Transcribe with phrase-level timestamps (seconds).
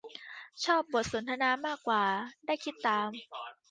[0.65, 2.03] ชอบบทสนทนามากกว่า
[2.45, 3.09] ได้คิดตาม